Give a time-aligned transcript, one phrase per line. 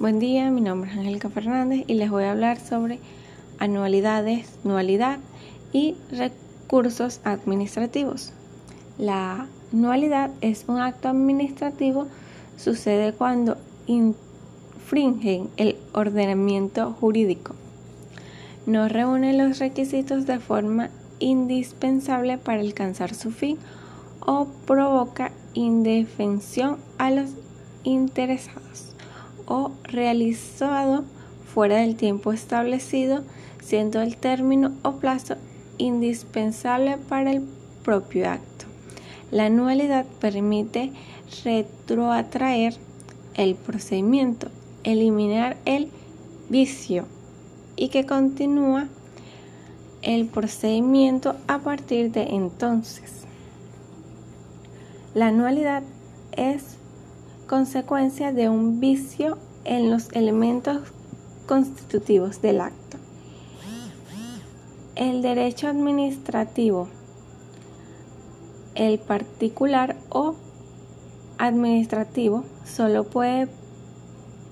[0.00, 3.00] Buen día, mi nombre es Angélica Fernández y les voy a hablar sobre
[3.58, 5.18] anualidades, nualidad
[5.74, 8.32] y recursos administrativos.
[8.96, 12.06] La nualidad es un acto administrativo,
[12.56, 17.54] sucede cuando infringen el ordenamiento jurídico.
[18.64, 20.88] No reúne los requisitos de forma
[21.18, 23.58] indispensable para alcanzar su fin
[24.20, 27.32] o provoca indefensión a los
[27.84, 28.89] interesados
[29.50, 31.02] o realizado
[31.52, 33.24] fuera del tiempo establecido,
[33.60, 35.34] siendo el término o plazo
[35.76, 37.42] indispensable para el
[37.84, 38.66] propio acto.
[39.32, 40.92] La anualidad permite
[41.44, 42.74] retroatraer
[43.34, 44.48] el procedimiento,
[44.84, 45.90] eliminar el
[46.48, 47.06] vicio
[47.74, 48.86] y que continúa
[50.02, 53.24] el procedimiento a partir de entonces.
[55.12, 55.82] La anualidad
[56.36, 56.79] es
[57.50, 60.82] consecuencia de un vicio en los elementos
[61.48, 62.96] constitutivos del acto.
[64.94, 66.86] El derecho administrativo,
[68.76, 70.36] el particular o
[71.38, 73.48] administrativo, solo puede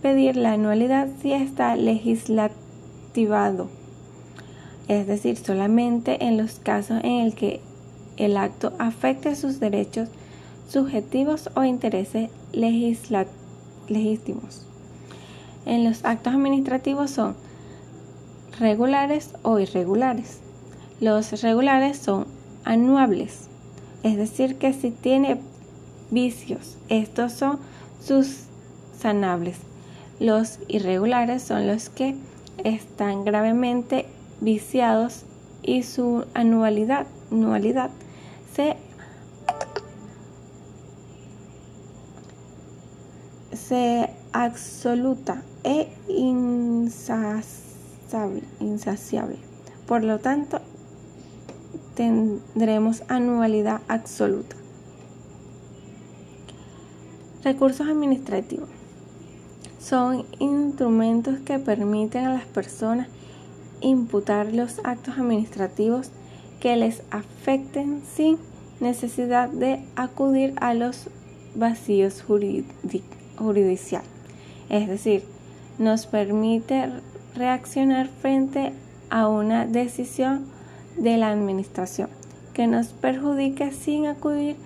[0.00, 3.68] pedir la anualidad si está legislativado,
[4.88, 7.60] es decir, solamente en los casos en el que
[8.16, 10.08] el acto afecte sus derechos
[10.68, 14.62] subjetivos o intereses legítimos.
[15.64, 17.34] En los actos administrativos son
[18.58, 20.40] regulares o irregulares.
[21.00, 22.26] Los regulares son
[22.64, 23.48] anuables,
[24.02, 25.40] es decir, que si tiene
[26.10, 27.58] vicios, estos son
[28.00, 29.58] subsanables.
[30.20, 32.16] Los irregulares son los que
[32.64, 34.06] están gravemente
[34.40, 35.24] viciados
[35.62, 37.90] y su anualidad, anualidad
[38.54, 38.76] se
[43.56, 47.54] se absoluta e insaciable,
[48.60, 49.38] insaciable.
[49.86, 50.60] Por lo tanto,
[51.94, 54.54] tendremos anualidad absoluta.
[57.42, 58.68] Recursos administrativos.
[59.78, 63.08] Son instrumentos que permiten a las personas
[63.80, 66.10] imputar los actos administrativos
[66.60, 68.38] que les afecten sin
[68.80, 71.08] necesidad de acudir a los
[71.54, 74.06] vacíos jurídicos jurisdiccional,
[74.68, 75.24] es decir,
[75.78, 76.90] nos permite
[77.34, 78.72] reaccionar frente
[79.10, 80.46] a una decisión
[80.96, 82.08] de la administración
[82.54, 84.56] que nos perjudique sin acudir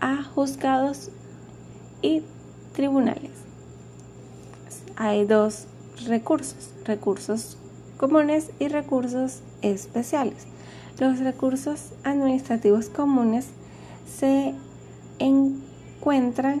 [0.00, 1.10] a juzgados
[2.02, 2.22] y
[2.74, 3.30] tribunales.
[4.96, 5.66] Hay dos
[6.06, 7.56] recursos, recursos
[7.96, 10.46] comunes y recursos especiales.
[10.98, 13.46] Los recursos administrativos comunes
[14.06, 14.54] se
[15.18, 16.60] encuentran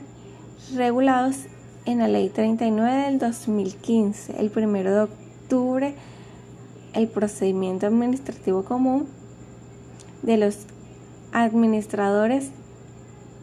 [0.70, 1.36] regulados
[1.84, 5.94] en la Ley 39 del 2015, el 1 de octubre,
[6.94, 9.06] el procedimiento administrativo común
[10.22, 10.66] de los
[11.32, 12.50] administradores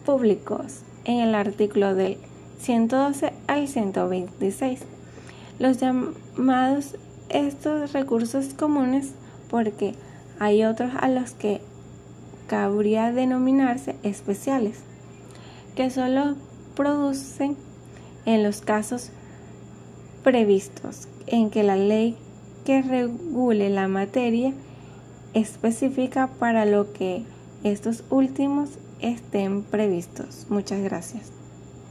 [0.05, 2.17] públicos en el artículo del
[2.59, 4.81] 112 al 126.
[5.59, 6.95] Los llamados
[7.29, 9.13] estos recursos comunes
[9.49, 9.95] porque
[10.39, 11.61] hay otros a los que
[12.47, 14.79] cabría denominarse especiales,
[15.75, 16.35] que solo
[16.79, 17.57] producen
[18.25, 19.09] en los casos
[20.23, 22.15] previstos en que la ley
[22.63, 24.53] que regule la materia
[25.33, 27.23] específica para lo que
[27.65, 28.69] estos últimos
[29.01, 30.45] estén previstos.
[30.47, 31.38] Muchas gracias.